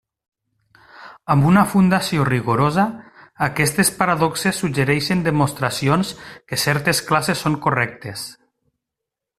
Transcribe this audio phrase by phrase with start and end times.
[1.33, 2.85] Amb una fundació rigorosa,
[3.49, 8.27] aquestes paradoxes suggerixen demostracions que certes classes són correctes.